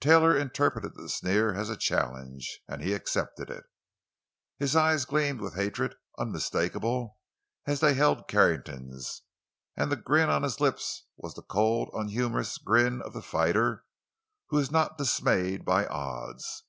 [0.00, 3.62] Taylor interpreted the sneer as a challenge, and he accepted it.
[4.58, 7.18] His eyes gleamed with hatred unmistakable
[7.64, 9.22] as they held Carrington's;
[9.76, 13.84] and the grin on his lips was the cold, unhumorous grin of the fighter
[14.48, 16.64] who is not dismayed by odds.